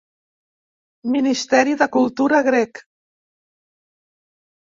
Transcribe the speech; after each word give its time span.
Ministeri 1.15 1.75
de 1.81 1.87
Cultura 1.97 2.39
grec. 2.49 2.81